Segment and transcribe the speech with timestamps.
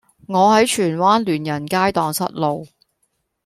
[0.25, 2.67] 我喺荃灣聯仁街盪失路